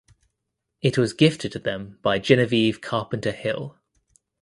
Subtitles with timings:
[0.81, 3.77] It was gifted to them by Genevieve Carpenter Hill.